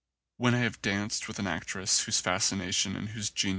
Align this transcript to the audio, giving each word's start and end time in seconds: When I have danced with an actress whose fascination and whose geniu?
When 0.37 0.55
I 0.55 0.61
have 0.61 0.81
danced 0.81 1.27
with 1.27 1.37
an 1.37 1.45
actress 1.45 2.05
whose 2.05 2.19
fascination 2.21 2.95
and 2.95 3.09
whose 3.09 3.29
geniu? 3.29 3.49